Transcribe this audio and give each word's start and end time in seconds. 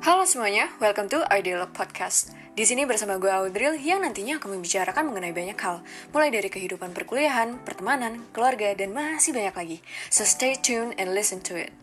Halo 0.00 0.24
semuanya, 0.24 0.72
welcome 0.80 1.12
to 1.12 1.20
Ideal 1.28 1.68
Podcast. 1.76 2.32
Di 2.56 2.64
sini 2.64 2.88
bersama 2.88 3.20
gue 3.20 3.28
Audril 3.28 3.76
yang 3.76 4.00
nantinya 4.00 4.40
akan 4.40 4.56
membicarakan 4.56 5.12
mengenai 5.12 5.36
banyak 5.36 5.60
hal, 5.60 5.84
mulai 6.16 6.32
dari 6.32 6.48
kehidupan 6.48 6.96
perkuliahan, 6.96 7.60
pertemanan, 7.68 8.24
keluarga, 8.32 8.72
dan 8.72 8.96
masih 8.96 9.36
banyak 9.36 9.52
lagi. 9.52 9.78
So 10.08 10.24
stay 10.24 10.56
tuned 10.56 10.96
and 10.96 11.12
listen 11.12 11.44
to 11.44 11.60
it. 11.60 11.76